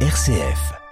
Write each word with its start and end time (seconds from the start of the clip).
RCF. 0.00 0.85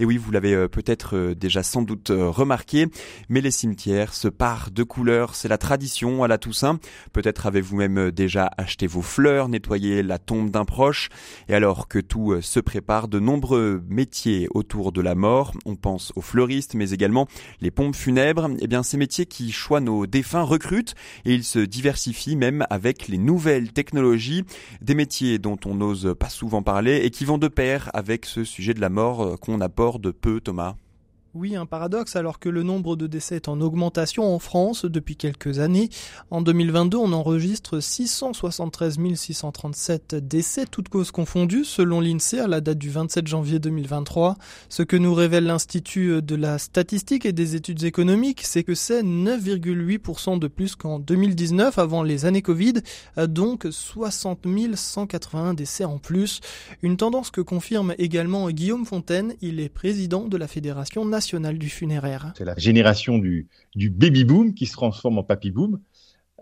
Et 0.00 0.04
oui, 0.04 0.16
vous 0.16 0.32
l'avez 0.32 0.54
euh, 0.54 0.66
peut-être 0.66 1.16
euh, 1.16 1.34
déjà 1.36 1.62
sans 1.62 1.82
doute 1.82 2.10
euh, 2.10 2.28
remarqué, 2.28 2.88
mais 3.28 3.40
les 3.40 3.52
cimetières 3.52 4.12
se 4.12 4.26
parent 4.26 4.70
de 4.72 4.82
couleurs, 4.82 5.36
c'est 5.36 5.46
la 5.46 5.56
tradition 5.56 6.24
à 6.24 6.28
la 6.28 6.36
Toussaint. 6.36 6.80
Peut-être 7.12 7.46
avez-vous 7.46 7.76
même 7.76 8.10
déjà 8.10 8.50
acheté 8.58 8.88
vos 8.88 9.02
fleurs, 9.02 9.48
nettoyé 9.48 10.02
la 10.02 10.18
tombe 10.18 10.50
d'un 10.50 10.64
proche. 10.64 11.10
Et 11.48 11.54
alors 11.54 11.86
que 11.86 12.00
tout 12.00 12.34
se 12.40 12.58
prépare, 12.58 13.06
de 13.06 13.20
nombreux 13.20 13.84
métiers 13.88 14.48
autour 14.52 14.90
de 14.90 15.00
la 15.00 15.14
mort, 15.14 15.52
on 15.64 15.76
pense 15.76 16.12
aux 16.16 16.22
fleuristes, 16.22 16.74
mais 16.74 16.90
également 16.90 17.28
les 17.60 17.70
pompes 17.70 17.94
funèbres, 17.94 18.50
eh 18.58 18.66
bien 18.66 18.82
ces 18.82 18.96
métiers 18.96 19.26
qui 19.26 19.52
choient 19.52 19.80
nos 19.80 20.06
défunts 20.06 20.42
recrutent 20.42 20.96
et 21.24 21.34
ils 21.34 21.44
se 21.44 21.60
diversifient 21.60 22.36
même 22.36 22.66
avec 22.68 23.06
les 23.06 23.18
nouvelles 23.18 23.72
technologies, 23.72 24.42
des 24.80 24.96
métiers 24.96 25.38
dont 25.38 25.58
on 25.64 25.76
n'ose 25.76 26.16
pas 26.18 26.30
souvent 26.30 26.64
parler 26.64 26.96
et 27.04 27.10
qui 27.10 27.24
vont 27.24 27.38
de 27.38 27.48
pair 27.48 27.90
avec 27.94 28.26
ce 28.26 28.42
sujet 28.42 28.74
de 28.74 28.80
la 28.80 28.90
mort 28.90 29.38
qu'on 29.38 29.60
apporte 29.60 29.83
de 29.92 30.10
peu, 30.10 30.40
Thomas? 30.40 30.76
Oui, 31.34 31.56
un 31.56 31.66
paradoxe 31.66 32.14
alors 32.14 32.38
que 32.38 32.48
le 32.48 32.62
nombre 32.62 32.94
de 32.94 33.08
décès 33.08 33.34
est 33.34 33.48
en 33.48 33.60
augmentation 33.60 34.32
en 34.32 34.38
France 34.38 34.84
depuis 34.84 35.16
quelques 35.16 35.58
années. 35.58 35.88
En 36.30 36.42
2022, 36.42 36.96
on 36.96 37.12
enregistre 37.12 37.80
673 37.80 38.98
637 39.16 40.14
décès, 40.14 40.64
toutes 40.66 40.88
causes 40.88 41.10
confondues, 41.10 41.64
selon 41.64 42.00
l'INSEE 42.00 42.38
à 42.38 42.46
la 42.46 42.60
date 42.60 42.78
du 42.78 42.88
27 42.88 43.26
janvier 43.26 43.58
2023. 43.58 44.36
Ce 44.68 44.84
que 44.84 44.96
nous 44.96 45.12
révèle 45.12 45.46
l'Institut 45.46 46.22
de 46.22 46.36
la 46.36 46.58
statistique 46.58 47.26
et 47.26 47.32
des 47.32 47.56
études 47.56 47.82
économiques, 47.82 48.42
c'est 48.44 48.62
que 48.62 48.76
c'est 48.76 49.02
9,8% 49.02 50.38
de 50.38 50.46
plus 50.46 50.76
qu'en 50.76 51.00
2019, 51.00 51.78
avant 51.80 52.04
les 52.04 52.26
années 52.26 52.42
Covid, 52.42 52.74
donc 53.16 53.66
60 53.68 54.46
181 54.76 55.54
décès 55.54 55.84
en 55.84 55.98
plus. 55.98 56.40
Une 56.82 56.96
tendance 56.96 57.32
que 57.32 57.40
confirme 57.40 57.92
également 57.98 58.48
Guillaume 58.50 58.86
Fontaine, 58.86 59.34
il 59.40 59.58
est 59.58 59.68
président 59.68 60.28
de 60.28 60.36
la 60.36 60.46
Fédération 60.46 61.04
nationale 61.04 61.23
C'est 62.36 62.44
la 62.44 62.54
génération 62.56 63.18
du, 63.18 63.48
du 63.74 63.90
baby 63.90 64.24
boom 64.24 64.54
qui 64.54 64.66
se 64.66 64.72
transforme 64.72 65.18
en 65.18 65.22
papy 65.22 65.50
boom. 65.50 65.80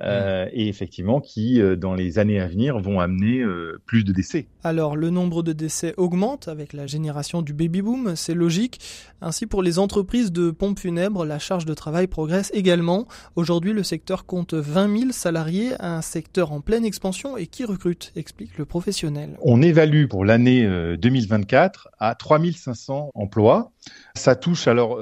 Euh, 0.03 0.48
et 0.53 0.69
effectivement 0.69 1.20
qui, 1.20 1.61
euh, 1.61 1.77
dans 1.77 1.95
les 1.95 2.19
années 2.19 2.41
à 2.41 2.48
venir, 2.48 2.78
vont 2.78 2.98
amener 2.98 3.41
euh, 3.41 3.81
plus 3.86 4.05
de 4.05 4.12
décès. 4.12 4.47
Alors, 4.64 4.97
le 4.97 5.11
nombre 5.11 5.42
de 5.42 5.53
décès 5.53 5.95
augmente 5.97 6.48
avec 6.48 6.72
la 6.72 6.86
génération 6.86 7.42
du 7.42 7.53
baby-boom, 7.53 8.17
c'est 8.17 8.34
logique. 8.34 8.80
Ainsi, 9.20 9.47
pour 9.47 9.62
les 9.62 9.78
entreprises 9.78 10.33
de 10.33 10.50
pompes 10.50 10.80
funèbres, 10.80 11.25
la 11.25 11.39
charge 11.39 11.67
de 11.67 11.75
travail 11.75 12.08
progresse 12.08 12.50
également. 12.53 13.06
Aujourd'hui, 13.36 13.73
le 13.73 13.84
secteur 13.84 14.27
compte 14.27 14.55
20 14.55 14.98
000 14.98 15.12
salariés, 15.12 15.70
un 15.78 16.03
secteur 16.03 16.53
en 16.53 16.61
pleine 16.61 16.84
expansion 16.84 17.36
et 17.36 17.47
qui 17.47 17.64
recrute, 17.64 18.12
explique 18.17 18.58
le 18.58 18.64
professionnel. 18.64 19.36
On 19.41 19.62
évalue 19.62 20.06
pour 20.06 20.25
l'année 20.25 20.69
2024 20.97 21.91
à 21.98 22.14
3 22.17 22.41
500 22.56 23.11
emplois. 23.14 23.70
Ça 24.14 24.34
touche 24.34 24.67
alors 24.67 24.98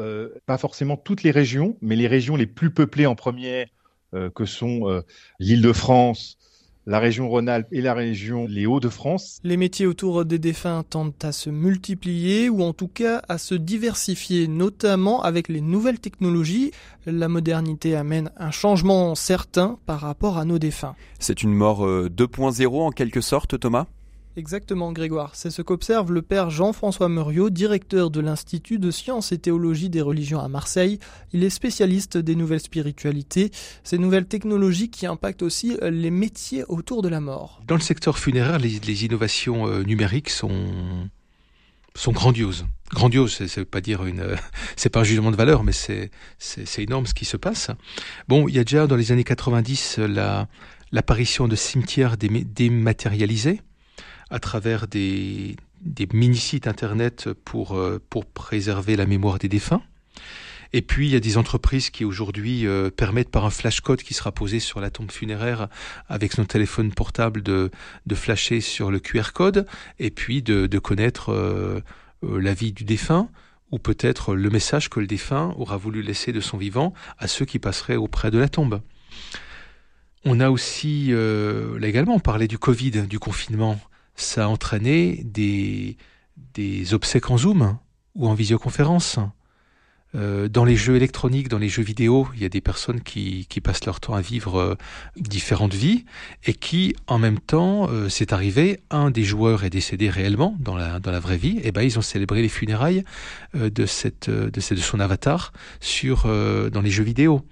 pas 0.47 0.59
forcément 0.59 0.97
toutes 0.97 1.23
les 1.23 1.31
régions, 1.31 1.77
mais 1.81 1.97
les 1.97 2.09
régions 2.09 2.37
les 2.37 2.47
plus 2.47 2.71
peuplées 2.71 3.07
en 3.07 3.15
première 3.15 3.67
que 4.13 4.45
sont 4.45 4.89
euh, 4.89 5.03
l'Île-de-France, 5.39 6.37
la 6.87 6.99
région 6.99 7.29
Rhône-Alpes 7.29 7.69
et 7.73 7.81
la 7.81 7.95
région 7.95 8.47
les 8.49 8.67
Hauts-de-France. 8.67 9.39
Les 9.45 9.57
métiers 9.57 9.87
autour 9.87 10.25
des 10.25 10.39
défunts 10.39 10.83
tendent 10.89 11.13
à 11.23 11.33
se 11.33 11.51
multiplier 11.51 12.49
ou 12.49 12.63
en 12.63 12.73
tout 12.73 12.89
cas 12.89 13.23
à 13.29 13.39
se 13.39 13.55
diversifier, 13.55 14.49
notamment 14.49 15.23
avec 15.23 15.49
les 15.49 15.61
nouvelles 15.61 16.01
technologies. 16.01 16.73
La 17.07 17.29
modernité 17.29 17.95
amène 17.95 18.31
un 18.37 18.51
changement 18.51 19.15
certain 19.15 19.79
par 19.87 20.01
rapport 20.01 20.39
à 20.39 20.45
nos 20.45 20.59
défunts. 20.59 20.95
C'est 21.19 21.43
une 21.43 21.55
mort 21.55 21.87
2.0 21.87 22.65
euh, 22.65 22.79
en 22.81 22.91
quelque 22.91 23.21
sorte, 23.21 23.59
Thomas? 23.61 23.87
Exactement, 24.37 24.93
Grégoire. 24.93 25.35
C'est 25.35 25.51
ce 25.51 25.61
qu'observe 25.61 26.13
le 26.13 26.23
père 26.23 26.51
Jean-François 26.51 27.09
Muriot, 27.09 27.51
directeur 27.51 28.11
de 28.11 28.21
l'Institut 28.21 28.79
de 28.79 28.93
sciences 28.93 29.33
et 29.33 29.39
théologie 29.39 29.91
des 29.91 30.01
religions 30.01 30.39
à 30.39 30.47
Marseille. 30.47 31.01
Il 31.33 31.43
est 31.43 31.51
spécialiste 31.51 32.17
des 32.17 32.37
nouvelles 32.37 32.61
spiritualités, 32.61 33.51
ces 33.83 33.99
nouvelles 33.99 34.27
technologies 34.27 34.89
qui 34.89 35.07
impactent 35.07 35.43
aussi 35.43 35.77
les 35.83 36.13
métiers 36.13 36.65
autour 36.69 37.03
de 37.03 37.09
la 37.09 37.21
mort. 37.21 37.61
Dans 37.67 37.75
le 37.75 37.81
secteur 37.81 38.19
funéraire, 38.19 38.61
les, 38.61 39.05
innovations 39.05 39.67
euh, 39.67 39.83
numériques 39.83 40.31
sont, 40.31 41.09
sont 41.97 42.13
grandioses. 42.13 42.67
Grandiose, 42.91 43.41
veut 43.41 43.65
pas 43.65 43.81
dire 43.81 44.05
une, 44.05 44.37
c'est 44.77 44.91
pas 44.91 45.01
un 45.01 45.05
jugement 45.05 45.33
de 45.33 45.37
valeur, 45.37 45.65
mais 45.65 45.73
c'est, 45.73 46.13
c'est, 46.39 46.83
énorme 46.83 47.07
ce 47.07 47.15
qui 47.15 47.25
se 47.25 47.37
passe. 47.37 47.71
Bon, 48.29 48.47
il 48.47 48.55
y 48.55 48.61
a 48.61 48.65
déjà 48.65 48.87
dans 48.87 48.97
les 48.97 49.11
années 49.11 49.25
90 49.25 49.99
la, 49.99 50.47
l'apparition 50.93 51.49
de 51.49 51.57
cimetières 51.57 52.17
dématérialisés 52.17 53.61
à 54.31 54.39
travers 54.39 54.87
des, 54.87 55.57
des 55.81 56.07
mini-sites 56.13 56.67
internet 56.67 57.31
pour, 57.45 57.77
euh, 57.77 58.01
pour 58.11 58.27
préserver 58.27 58.97
la 58.97 59.07
mémoire 59.07 59.39
des 59.39 59.49
défunts. 59.49 59.83
Et 60.73 60.83
puis, 60.83 61.09
il 61.09 61.13
y 61.13 61.17
a 61.17 61.21
des 61.21 61.37
entreprises 61.37 61.91
qui 61.91 62.05
aujourd'hui 62.05 62.65
euh, 62.65 62.91
permettent 62.91 63.31
par 63.31 63.45
un 63.45 63.51
flash 63.51 63.81
code 63.81 64.03
qui 64.03 64.15
sera 64.15 64.31
posé 64.31 64.61
sur 64.61 64.81
la 64.81 64.91
tombe 64.91 65.11
funéraire 65.11 65.69
avec 66.09 66.33
son 66.33 66.45
téléphone 66.45 66.93
portable 66.93 67.43
de, 67.43 67.71
de 68.07 68.15
flasher 68.15 68.61
sur 68.61 68.93
le 68.93 69.01
QR 69.01 69.33
code 69.35 69.67
et 69.99 70.11
puis 70.11 70.43
de, 70.43 70.69
de 70.69 70.79
connaître 70.79 71.33
euh, 71.33 71.81
la 72.23 72.55
vie 72.55 72.73
du 72.73 72.85
défunt 72.85 73.29
ou 73.73 73.79
peut-être 73.79 74.35
le 74.35 74.51
message 74.51 74.91
que 74.91 75.01
le 75.01 75.07
défunt 75.09 75.55
aura 75.57 75.77
voulu 75.77 76.03
laisser 76.03 76.33
de 76.33 76.41
son 76.41 76.57
vivant 76.57 76.93
à 77.19 77.27
ceux 77.27 77.45
qui 77.45 77.59
passeraient 77.59 77.97
auprès 77.97 78.31
de 78.31 78.39
la 78.39 78.49
tombe. 78.49 78.81
On 80.25 80.39
a 80.39 80.51
aussi 80.51 81.13
là 81.13 81.87
également 81.87 82.19
parlé 82.19 82.49
du 82.49 82.59
Covid, 82.59 83.07
du 83.07 83.21
confinement 83.21 83.81
ça 84.23 84.45
a 84.45 84.49
entraîné 84.49 85.23
des, 85.25 85.97
des 86.55 86.95
obsèques 86.95 87.31
en 87.31 87.39
Zoom 87.39 87.79
ou 88.15 88.29
en 88.29 88.35
visioconférence. 88.35 89.19
Euh, 90.17 90.49
dans 90.49 90.65
les 90.65 90.75
jeux 90.75 90.97
électroniques, 90.97 91.49
dans 91.49 91.59
les 91.59 91.69
jeux 91.69 91.85
vidéo, 91.85 92.27
il 92.35 92.43
y 92.43 92.45
a 92.45 92.49
des 92.49 92.61
personnes 92.61 93.01
qui, 93.01 93.47
qui 93.49 93.61
passent 93.61 93.85
leur 93.87 94.01
temps 94.01 94.15
à 94.15 94.21
vivre 94.21 94.59
euh, 94.59 94.75
différentes 95.17 95.75
vies 95.75 96.05
et 96.45 96.53
qui, 96.53 96.97
en 97.07 97.19
même 97.19 97.39
temps, 97.39 97.89
euh, 97.89 98.09
c'est 98.09 98.33
arrivé, 98.33 98.81
un 98.91 99.13
des 99.13 99.23
joueurs 99.23 99.63
est 99.63 99.71
décédé 99.71 100.11
réellement 100.11 100.57
dans 100.59 100.75
la, 100.75 100.99
dans 100.99 101.13
la 101.13 101.21
vraie 101.21 101.37
vie, 101.37 101.61
et 101.63 101.71
ben 101.71 101.83
ils 101.83 101.97
ont 101.97 102.03
célébré 102.03 102.43
les 102.43 102.49
funérailles 102.49 103.05
de, 103.55 103.69
de, 103.69 103.87
cette, 103.87 104.29
de 104.29 104.61
son 104.61 104.99
avatar 104.99 105.53
sur, 105.79 106.25
dans 106.25 106.81
les 106.81 106.91
jeux 106.91 107.05
vidéo. 107.05 107.47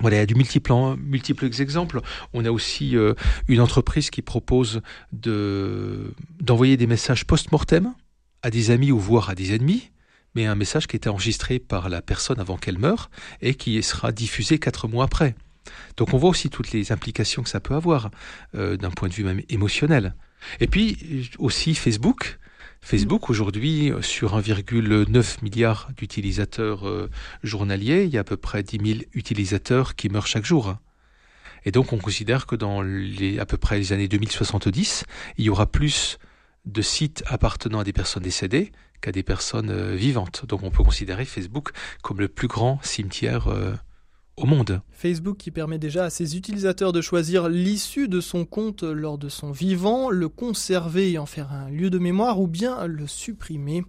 Voilà, 0.00 0.16
il 0.16 0.20
y 0.20 0.22
a 0.22 0.26
du 0.26 0.34
multiple, 0.34 0.72
multiples 0.98 1.46
exemples. 1.60 2.00
On 2.34 2.44
a 2.44 2.50
aussi 2.50 2.96
euh, 2.96 3.14
une 3.48 3.60
entreprise 3.60 4.10
qui 4.10 4.20
propose 4.20 4.82
de, 5.12 6.12
d'envoyer 6.40 6.76
des 6.76 6.86
messages 6.86 7.24
post-mortem 7.24 7.94
à 8.42 8.50
des 8.50 8.70
amis 8.70 8.92
ou 8.92 8.98
voire 8.98 9.30
à 9.30 9.34
des 9.34 9.54
ennemis, 9.54 9.90
mais 10.34 10.44
un 10.44 10.54
message 10.54 10.86
qui 10.86 10.96
était 10.96 11.08
enregistré 11.08 11.58
par 11.58 11.88
la 11.88 12.02
personne 12.02 12.38
avant 12.38 12.58
qu'elle 12.58 12.78
meure 12.78 13.10
et 13.40 13.54
qui 13.54 13.82
sera 13.82 14.12
diffusé 14.12 14.58
quatre 14.58 14.86
mois 14.86 15.04
après. 15.04 15.34
Donc 15.96 16.12
on 16.12 16.18
voit 16.18 16.30
aussi 16.30 16.50
toutes 16.50 16.72
les 16.72 16.92
implications 16.92 17.42
que 17.42 17.48
ça 17.48 17.60
peut 17.60 17.74
avoir 17.74 18.10
euh, 18.54 18.76
d'un 18.76 18.90
point 18.90 19.08
de 19.08 19.14
vue 19.14 19.24
même 19.24 19.42
émotionnel. 19.48 20.14
Et 20.60 20.66
puis 20.66 21.30
aussi 21.38 21.74
Facebook, 21.74 22.38
Facebook, 22.86 23.30
aujourd'hui, 23.30 23.90
sur 24.00 24.38
1,9 24.38 25.42
milliard 25.42 25.88
d'utilisateurs 25.96 26.86
euh, 26.86 27.10
journaliers, 27.42 28.04
il 28.04 28.10
y 28.10 28.16
a 28.16 28.20
à 28.20 28.24
peu 28.24 28.36
près 28.36 28.62
10 28.62 28.78
000 28.98 29.00
utilisateurs 29.12 29.96
qui 29.96 30.08
meurent 30.08 30.28
chaque 30.28 30.44
jour. 30.44 30.76
Et 31.64 31.72
donc, 31.72 31.92
on 31.92 31.98
considère 31.98 32.46
que 32.46 32.54
dans 32.54 32.82
les, 32.82 33.40
à 33.40 33.44
peu 33.44 33.56
près 33.56 33.78
les 33.78 33.92
années 33.92 34.06
2070, 34.06 35.02
il 35.36 35.44
y 35.44 35.50
aura 35.50 35.66
plus 35.66 36.18
de 36.64 36.80
sites 36.80 37.24
appartenant 37.26 37.80
à 37.80 37.84
des 37.84 37.92
personnes 37.92 38.22
décédées 38.22 38.70
qu'à 39.00 39.10
des 39.10 39.24
personnes 39.24 39.70
euh, 39.70 39.96
vivantes. 39.96 40.46
Donc, 40.46 40.62
on 40.62 40.70
peut 40.70 40.84
considérer 40.84 41.24
Facebook 41.24 41.70
comme 42.02 42.20
le 42.20 42.28
plus 42.28 42.46
grand 42.46 42.78
cimetière 42.84 43.48
euh, 43.48 43.74
Facebook 44.90 45.38
qui 45.38 45.50
permet 45.50 45.78
déjà 45.78 46.04
à 46.04 46.10
ses 46.10 46.36
utilisateurs 46.36 46.92
de 46.92 47.00
choisir 47.00 47.48
l'issue 47.48 48.06
de 48.06 48.20
son 48.20 48.44
compte 48.44 48.82
lors 48.82 49.16
de 49.16 49.30
son 49.30 49.50
vivant, 49.50 50.10
le 50.10 50.28
conserver 50.28 51.12
et 51.12 51.18
en 51.18 51.24
faire 51.24 51.52
un 51.52 51.70
lieu 51.70 51.88
de 51.88 51.98
mémoire 51.98 52.38
ou 52.38 52.46
bien 52.46 52.86
le 52.86 53.06
supprimer. 53.06 53.82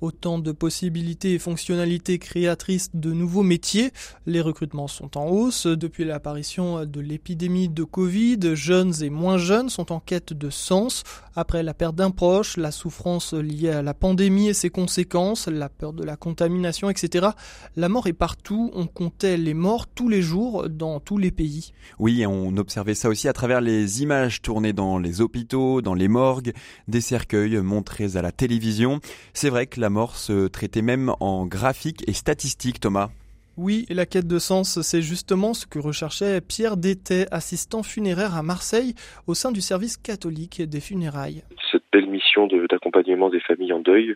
Autant 0.00 0.38
de 0.38 0.52
possibilités 0.52 1.34
et 1.34 1.38
fonctionnalités 1.38 2.18
créatrices 2.18 2.90
de 2.94 3.12
nouveaux 3.12 3.42
métiers. 3.42 3.90
Les 4.26 4.40
recrutements 4.40 4.88
sont 4.88 5.18
en 5.18 5.26
hausse. 5.26 5.66
Depuis 5.66 6.06
l'apparition 6.06 6.86
de 6.86 7.00
l'épidémie 7.00 7.68
de 7.68 7.84
Covid, 7.84 8.54
jeunes 8.54 9.02
et 9.02 9.10
moins 9.10 9.36
jeunes 9.36 9.68
sont 9.68 9.92
en 9.92 10.00
quête 10.00 10.32
de 10.32 10.48
sens. 10.48 11.04
Après 11.36 11.62
la 11.62 11.74
perte 11.74 11.94
d'un 11.94 12.10
proche, 12.10 12.56
la 12.56 12.70
souffrance 12.70 13.34
liée 13.34 13.70
à 13.70 13.82
la 13.82 13.94
pandémie 13.94 14.48
et 14.48 14.54
ses 14.54 14.70
conséquences, 14.70 15.46
la 15.46 15.68
peur 15.68 15.92
de 15.92 16.04
la 16.04 16.16
contamination, 16.16 16.90
etc. 16.90 17.28
La 17.76 17.88
mort 17.88 18.06
est 18.06 18.12
partout. 18.14 18.70
On 18.74 18.86
comptait 18.86 19.36
les 19.36 19.54
morts 19.54 19.86
tous 19.94 20.08
les 20.08 20.22
jours 20.22 20.68
dans 20.68 21.00
tous 21.00 21.18
les 21.18 21.30
pays. 21.30 21.72
Oui, 21.98 22.24
on 22.26 22.56
observait 22.56 22.94
ça 22.94 23.08
aussi 23.08 23.28
à 23.28 23.32
travers 23.32 23.60
les 23.60 24.02
images 24.02 24.42
tournées 24.42 24.72
dans 24.72 24.98
les 24.98 25.20
hôpitaux, 25.20 25.82
dans 25.82 25.94
les 25.94 26.08
morgues, 26.08 26.52
des 26.88 27.00
cercueils 27.00 27.58
montrés 27.58 28.16
à 28.16 28.22
la 28.22 28.32
télévision. 28.32 29.00
C'est 29.32 29.50
vrai 29.50 29.66
que 29.66 29.80
la 29.80 29.90
mort 29.90 30.16
se 30.16 30.48
traitait 30.48 30.82
même 30.82 31.12
en 31.20 31.46
graphique 31.46 32.02
et 32.08 32.12
statistique, 32.12 32.80
Thomas. 32.80 33.10
Oui, 33.56 33.84
et 33.90 33.94
la 33.94 34.06
quête 34.06 34.26
de 34.26 34.38
sens, 34.38 34.80
c'est 34.80 35.02
justement 35.02 35.52
ce 35.52 35.66
que 35.66 35.78
recherchait 35.78 36.40
Pierre 36.40 36.78
Détet, 36.78 37.26
assistant 37.30 37.82
funéraire 37.82 38.34
à 38.34 38.42
Marseille, 38.42 38.94
au 39.26 39.34
sein 39.34 39.52
du 39.52 39.60
service 39.60 39.98
catholique 39.98 40.62
des 40.62 40.80
funérailles. 40.80 41.42
C'est 41.70 41.82
belle 41.92 42.06
mission 42.06 42.46
d'accompagnement 42.46 43.28
des 43.28 43.40
familles 43.40 43.72
en 43.72 43.80
deuil, 43.80 44.14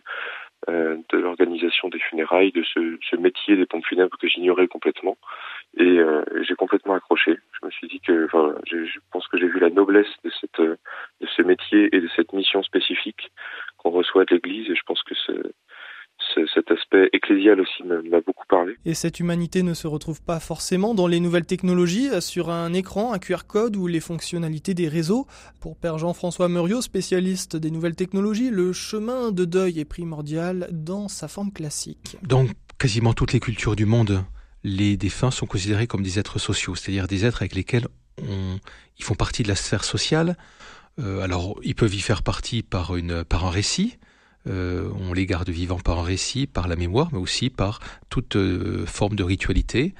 euh, 0.67 0.97
de 1.11 1.17
l'organisation 1.17 1.89
des 1.89 1.99
funérailles, 1.99 2.51
de 2.53 2.63
ce, 2.63 2.97
ce, 3.07 3.15
métier 3.17 3.55
des 3.55 3.67
pompes 3.67 3.85
funèbres 3.85 4.17
que 4.17 4.27
j'ignorais 4.27 4.67
complètement. 4.67 5.15
Et 5.77 5.99
euh, 5.99 6.23
j'ai 6.47 6.55
complètement 6.55 6.93
accroché. 6.93 7.37
Je 7.59 7.65
me 7.65 7.71
suis 7.71 7.87
dit 7.87 7.99
que, 7.99 8.25
enfin, 8.25 8.55
je, 8.65 8.85
je 8.85 8.99
pense 9.11 9.27
que 9.27 9.37
j'ai 9.37 9.47
vu 9.47 9.59
la 9.59 9.69
noblesse 9.69 10.07
de 10.23 10.31
cette, 10.39 10.61
de 10.61 11.27
ce 11.35 11.41
métier 11.41 11.93
et 11.95 11.99
de 11.99 12.09
cette 12.15 12.33
mission 12.33 12.63
spécifique 12.63 13.31
qu'on 13.77 13.91
reçoit 13.91 14.25
de 14.25 14.35
l'Église. 14.35 14.69
Et 14.69 14.75
je 14.75 14.83
pense 14.85 15.03
que 15.03 15.15
ce, 15.15 15.33
cet 16.53 16.71
aspect 16.71 17.09
ecclésial 17.13 17.59
aussi 17.59 17.83
m'a 17.83 18.21
beaucoup 18.21 18.45
parlé. 18.47 18.75
Et 18.85 18.93
cette 18.93 19.19
humanité 19.19 19.63
ne 19.63 19.73
se 19.73 19.87
retrouve 19.87 20.21
pas 20.21 20.39
forcément 20.39 20.93
dans 20.93 21.07
les 21.07 21.19
nouvelles 21.19 21.45
technologies, 21.45 22.09
euh, 22.09 22.21
sur 22.21 22.49
un 22.49 22.73
écran, 22.73 23.13
un 23.13 23.19
QR 23.19 23.45
code 23.47 23.75
ou 23.75 23.87
les 23.87 23.99
fonctionnalités 23.99 24.73
des 24.73 24.87
réseaux. 24.87 25.27
Pour 25.61 25.77
Père 25.77 25.97
Jean-François 25.97 26.49
Muriot, 26.49 26.81
spécialiste 26.81 27.55
des 27.55 27.71
nouvelles 27.71 27.95
technologies, 27.95 28.49
le 28.49 28.73
chemin 28.73 29.31
de 29.31 29.45
deuil 29.45 29.79
est 29.79 29.85
primordial 29.85 30.67
dans 30.71 31.07
sa 31.07 31.27
forme 31.27 31.51
classique. 31.51 32.17
Dans 32.23 32.45
quasiment 32.77 33.13
toutes 33.13 33.33
les 33.33 33.39
cultures 33.39 33.75
du 33.75 33.85
monde, 33.85 34.23
les 34.65 34.97
défunts 34.97 35.29
sont 35.29 35.45
considérés 35.45 35.85
comme 35.85 36.01
des 36.01 36.17
êtres 36.17 36.39
sociaux, 36.39 36.73
c'est-à-dire 36.73 37.07
des 37.07 37.23
êtres 37.23 37.43
avec 37.43 37.53
lesquels 37.53 37.87
on, 38.27 38.59
ils 38.97 39.05
font 39.05 39.13
partie 39.13 39.43
de 39.43 39.47
la 39.47 39.55
sphère 39.55 39.83
sociale. 39.83 40.37
Euh, 40.99 41.21
alors, 41.21 41.59
ils 41.63 41.75
peuvent 41.75 41.93
y 41.93 41.99
faire 41.99 42.23
partie 42.23 42.63
par, 42.63 42.95
une, 42.95 43.23
par 43.23 43.45
un 43.45 43.51
récit, 43.51 43.99
euh, 44.47 44.89
on 44.99 45.13
les 45.13 45.27
garde 45.27 45.49
vivants 45.49 45.79
par 45.79 45.99
un 45.99 46.03
récit, 46.03 46.47
par 46.47 46.67
la 46.67 46.75
mémoire, 46.75 47.09
mais 47.11 47.19
aussi 47.19 47.51
par 47.51 47.79
toute 48.09 48.37
euh, 48.37 48.87
forme 48.87 49.15
de 49.15 49.23
ritualité 49.23 49.93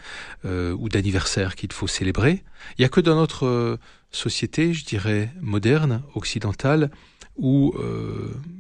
ou 0.44 0.90
d'anniversaire 0.90 1.56
qu'il 1.56 1.72
faut 1.72 1.88
célébrer. 1.88 2.44
Il 2.72 2.82
n'y 2.82 2.86
a 2.86 2.90
que 2.90 3.02
dans 3.02 3.16
notre 3.16 3.78
société, 4.12 4.74
je 4.74 4.84
dirais, 4.84 5.32
moderne, 5.42 6.02
occidentale, 6.16 6.90
où, 7.38 7.74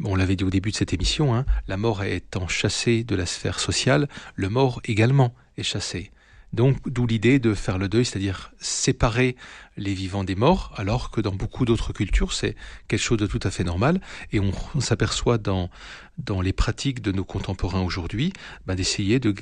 on 0.03 0.15
l'avait 0.15 0.35
dit 0.35 0.43
au 0.43 0.49
début 0.49 0.71
de 0.71 0.75
cette 0.75 0.93
émission, 0.93 1.35
hein, 1.35 1.45
la 1.67 1.77
mort 1.77 2.03
étant 2.03 2.47
chassée 2.47 3.03
de 3.03 3.15
la 3.15 3.25
sphère 3.25 3.59
sociale, 3.59 4.07
le 4.35 4.49
mort 4.49 4.81
également 4.85 5.33
est 5.57 5.63
chassé. 5.63 6.11
Donc, 6.53 6.77
d'où 6.85 7.05
l'idée 7.05 7.37
de 7.39 7.53
faire 7.53 7.77
le 7.77 7.89
deuil, 7.89 8.05
c'est-à-dire 8.05 8.53
séparer 8.59 9.35
les 9.77 9.93
vivants 9.93 10.23
des 10.23 10.35
morts, 10.35 10.71
alors 10.77 11.11
que 11.11 11.21
dans 11.21 11.33
beaucoup 11.33 11.65
d'autres 11.65 11.91
cultures, 11.91 12.33
c'est 12.33 12.55
quelque 12.87 13.01
chose 13.01 13.17
de 13.17 13.27
tout 13.27 13.39
à 13.43 13.51
fait 13.51 13.63
normal. 13.63 13.99
Et 14.31 14.39
on, 14.39 14.51
s'aperçoit 14.79 15.37
dans, 15.37 15.69
dans 16.17 16.41
les 16.41 16.53
pratiques 16.53 17.01
de 17.01 17.11
nos 17.11 17.23
contemporains 17.23 17.81
aujourd'hui 17.81 18.31
bah, 18.65 18.75
d'essayer 18.75 19.19
de, 19.19 19.33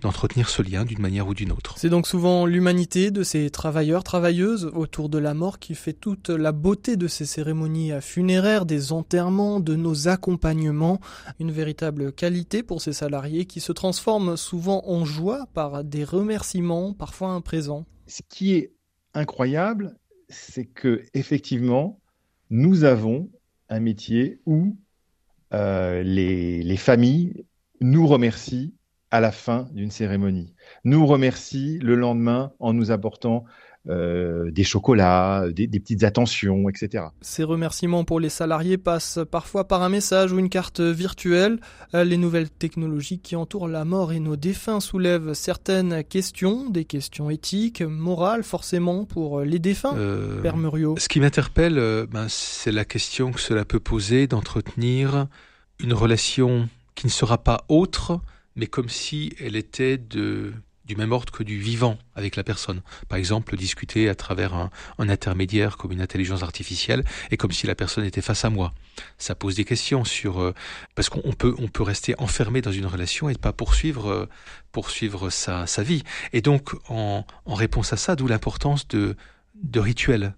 d'entretenir 0.00 0.48
ce 0.48 0.62
lien 0.62 0.84
d'une 0.84 1.00
manière 1.00 1.28
ou 1.28 1.34
d'une 1.34 1.52
autre. 1.52 1.74
C'est 1.78 1.88
donc 1.88 2.06
souvent 2.06 2.46
l'humanité 2.46 3.10
de 3.10 3.22
ces 3.22 3.50
travailleurs, 3.50 4.02
travailleuses 4.02 4.70
autour 4.74 5.08
de 5.08 5.18
la 5.18 5.34
mort 5.34 5.58
qui 5.58 5.74
fait 5.74 5.92
toute 5.92 6.30
la 6.30 6.52
beauté 6.52 6.96
de 6.96 7.06
ces 7.06 7.26
cérémonies 7.26 7.92
funéraires, 8.00 8.66
des 8.66 8.92
enterrements, 8.92 9.60
de 9.60 9.76
nos 9.76 10.08
accompagnements. 10.08 11.00
Une 11.38 11.52
véritable 11.52 12.12
qualité 12.12 12.62
pour 12.62 12.80
ces 12.80 12.92
salariés 12.92 13.44
qui 13.44 13.60
se 13.60 13.72
transforment 13.72 14.36
souvent 14.36 14.82
en 14.86 15.04
joie 15.04 15.46
par 15.54 15.84
des 15.84 16.04
remerciements, 16.04 16.92
parfois 16.92 17.28
un 17.28 17.40
présent. 17.40 17.86
Ce 18.06 18.20
qui 18.28 18.54
est 18.54 18.72
incroyable, 19.14 19.96
c'est 20.28 20.66
que 20.66 21.02
effectivement, 21.14 22.00
nous 22.50 22.84
avons 22.84 23.30
un 23.68 23.80
métier 23.80 24.40
où 24.46 24.76
euh, 25.52 26.02
les, 26.02 26.62
les, 26.62 26.76
familles 26.76 27.44
nous 27.80 28.06
remercient 28.06 28.74
à 29.10 29.20
la 29.20 29.32
fin 29.32 29.68
d'une 29.72 29.90
cérémonie, 29.90 30.54
nous 30.84 31.06
remercient 31.06 31.78
le 31.80 31.94
lendemain 31.94 32.52
en 32.58 32.72
nous 32.72 32.90
apportant 32.90 33.44
euh, 33.90 34.50
des 34.50 34.64
chocolats, 34.64 35.44
des, 35.50 35.68
petites 35.68 36.04
attentions, 36.04 36.70
etc. 36.70 37.04
Ces 37.20 37.44
remerciements 37.44 38.04
pour 38.04 38.18
les 38.18 38.30
salariés 38.30 38.78
passent 38.78 39.18
parfois 39.30 39.68
par 39.68 39.82
un 39.82 39.90
message 39.90 40.32
ou 40.32 40.38
une 40.38 40.48
carte 40.48 40.80
virtuelle. 40.80 41.60
Euh, 41.92 42.02
les 42.02 42.16
nouvelles 42.16 42.48
technologies 42.48 43.18
qui 43.18 43.36
entourent 43.36 43.68
la 43.68 43.84
mort 43.84 44.14
et 44.14 44.20
nos 44.20 44.36
défunts 44.36 44.80
soulèvent 44.80 45.34
certaines 45.34 46.02
questions, 46.02 46.70
des 46.70 46.86
questions 46.86 47.28
éthiques, 47.28 47.82
morales 47.82 48.42
forcément 48.42 49.04
pour 49.04 49.42
les 49.42 49.58
défunts. 49.58 49.94
Euh, 49.96 50.40
Père 50.40 50.56
Muriot. 50.56 50.94
Ce 50.98 51.10
qui 51.10 51.20
m'interpelle, 51.20 52.06
ben, 52.10 52.24
c'est 52.30 52.72
la 52.72 52.86
question 52.86 53.32
que 53.32 53.40
cela 53.40 53.66
peut 53.66 53.80
poser 53.80 54.26
d'entretenir 54.26 55.26
une 55.78 55.92
relation 55.92 56.70
qui 56.94 57.06
ne 57.06 57.12
sera 57.12 57.36
pas 57.36 57.66
autre, 57.68 58.22
mais 58.56 58.66
comme 58.66 58.88
si 58.88 59.34
elle 59.38 59.56
était 59.56 59.98
de 59.98 60.54
du 60.84 60.96
même 60.96 61.12
ordre 61.12 61.32
que 61.32 61.42
du 61.42 61.58
vivant 61.58 61.98
avec 62.14 62.36
la 62.36 62.44
personne. 62.44 62.82
Par 63.08 63.18
exemple, 63.18 63.56
discuter 63.56 64.08
à 64.08 64.14
travers 64.14 64.54
un, 64.54 64.70
intermédiaire 64.98 65.76
comme 65.76 65.92
une 65.92 66.00
intelligence 66.00 66.42
artificielle 66.42 67.04
et 67.30 67.36
comme 67.36 67.52
si 67.52 67.66
la 67.66 67.74
personne 67.74 68.04
était 68.04 68.20
face 68.20 68.44
à 68.44 68.50
moi. 68.50 68.72
Ça 69.18 69.34
pose 69.34 69.56
des 69.56 69.64
questions 69.64 70.04
sur 70.04 70.40
euh, 70.40 70.54
parce 70.94 71.08
qu'on 71.08 71.32
peut 71.32 71.54
on 71.58 71.68
peut 71.68 71.82
rester 71.82 72.14
enfermé 72.18 72.60
dans 72.60 72.72
une 72.72 72.86
relation 72.86 73.28
et 73.28 73.32
ne 73.32 73.38
pas 73.38 73.52
poursuivre 73.52 74.10
euh, 74.10 74.28
poursuivre 74.72 75.30
sa, 75.30 75.66
sa 75.66 75.82
vie. 75.82 76.02
Et 76.32 76.40
donc 76.40 76.74
en, 76.88 77.24
en 77.44 77.54
réponse 77.54 77.92
à 77.92 77.96
ça, 77.96 78.16
d'où 78.16 78.26
l'importance 78.26 78.88
de 78.88 79.16
de 79.54 79.80
rituels. 79.80 80.34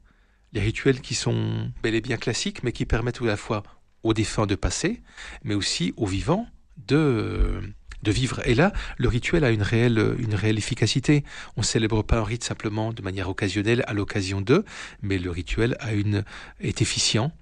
Les 0.53 0.61
rituels 0.61 1.01
qui 1.01 1.15
sont 1.15 1.71
bel 1.83 1.95
et 1.95 2.01
bien 2.01 2.17
classiques, 2.17 2.63
mais 2.63 2.73
qui 2.73 2.87
permettent 2.87 3.21
à 3.23 3.27
la 3.27 3.37
fois 3.37 3.63
aux 4.03 4.15
défunts 4.15 4.47
de 4.47 4.55
passer, 4.55 5.03
mais 5.43 5.55
aussi 5.55 5.93
aux 5.97 6.07
vivants 6.07 6.47
de 6.77 7.61
de 8.07 8.13
vivre. 8.13 8.41
Et 8.45 8.55
là, 8.55 8.73
le 8.97 9.09
rituel 9.09 9.45
a 9.45 9.51
une 9.51 9.63
réelle, 9.63 10.59
efficacité. 10.59 11.25
On 11.57 11.63
célèbre 11.63 12.03
pas 12.03 12.19
un 12.19 12.25
rite 12.25 12.45
simplement 12.45 12.93
de 12.93 13.03
manière 13.03 13.29
occasionnelle 13.29 13.83
à 13.87 13.93
l'occasion 13.93 14.41
d'eux, 14.41 14.65
mais 15.03 15.19
le 15.19 15.31
rituel 15.31 15.77
a 15.81 15.93
une, 15.93 16.25
est 16.61 16.81
efficient. 16.81 17.33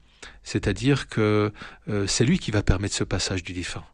C'est-à-dire 0.42 1.08
que 1.08 1.52
euh, 1.88 2.06
c'est 2.06 2.24
lui 2.24 2.38
qui 2.38 2.50
va 2.50 2.62
permettre 2.62 2.94
ce 2.94 3.04
passage 3.04 3.42
du 3.42 3.52
défunt. 3.52 3.84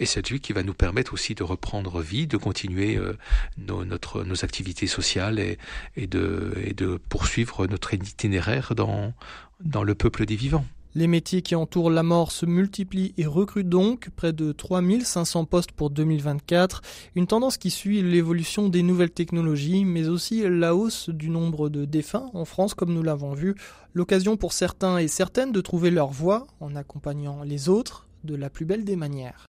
Et 0.00 0.06
c'est 0.06 0.28
lui 0.28 0.40
qui 0.40 0.52
va 0.52 0.62
nous 0.62 0.74
permettre 0.74 1.12
aussi 1.12 1.34
de 1.34 1.44
reprendre 1.44 2.00
vie, 2.00 2.26
de 2.26 2.36
continuer 2.36 2.96
euh, 2.96 3.12
nos, 3.58 4.44
activités 4.44 4.88
sociales 4.88 5.38
et, 5.38 5.58
et 5.94 6.06
de 6.06 7.00
poursuivre 7.08 7.66
notre 7.66 7.94
itinéraire 7.94 8.74
dans, 8.74 9.12
dans 9.60 9.84
le 9.84 9.94
peuple 9.94 10.24
des 10.24 10.36
vivants. 10.36 10.66
Les 10.96 11.08
métiers 11.08 11.42
qui 11.42 11.56
entourent 11.56 11.90
la 11.90 12.04
mort 12.04 12.30
se 12.30 12.46
multiplient 12.46 13.14
et 13.18 13.26
recrutent 13.26 13.68
donc, 13.68 14.10
près 14.14 14.32
de 14.32 14.52
3500 14.52 15.44
postes 15.44 15.72
pour 15.72 15.90
2024, 15.90 16.82
une 17.16 17.26
tendance 17.26 17.56
qui 17.56 17.70
suit 17.70 18.00
l'évolution 18.00 18.68
des 18.68 18.84
nouvelles 18.84 19.10
technologies, 19.10 19.84
mais 19.84 20.06
aussi 20.06 20.44
la 20.48 20.76
hausse 20.76 21.08
du 21.08 21.30
nombre 21.30 21.68
de 21.68 21.84
défunts 21.84 22.30
en 22.32 22.44
France 22.44 22.74
comme 22.74 22.94
nous 22.94 23.02
l'avons 23.02 23.32
vu, 23.32 23.56
l'occasion 23.92 24.36
pour 24.36 24.52
certains 24.52 24.98
et 24.98 25.08
certaines 25.08 25.50
de 25.50 25.60
trouver 25.60 25.90
leur 25.90 26.10
voie 26.10 26.46
en 26.60 26.76
accompagnant 26.76 27.42
les 27.42 27.68
autres 27.68 28.06
de 28.22 28.36
la 28.36 28.48
plus 28.48 28.64
belle 28.64 28.84
des 28.84 28.96
manières. 28.96 29.42